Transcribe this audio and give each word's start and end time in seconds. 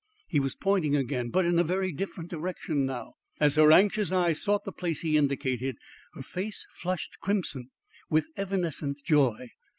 He 0.27 0.39
was 0.39 0.55
pointing 0.55 0.95
again, 0.95 1.29
but 1.29 1.45
in 1.45 1.59
a 1.59 1.63
very 1.63 1.91
different 1.91 2.31
direction 2.31 2.87
now. 2.87 3.13
As 3.39 3.53
her 3.53 3.71
anxious 3.71 4.11
eye 4.11 4.33
sought 4.33 4.63
the 4.63 4.71
place 4.71 5.01
he 5.01 5.15
indicated, 5.15 5.77
her 6.15 6.23
face 6.23 6.65
flushed 6.71 7.19
crimson 7.19 7.69
with 8.09 8.25
evanescent 8.35 8.97
joy. 9.05 9.51